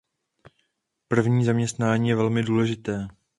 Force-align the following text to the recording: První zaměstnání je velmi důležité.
První 1.07 1.45
zaměstnání 1.45 2.09
je 2.09 2.15
velmi 2.15 2.43
důležité. 2.43 3.07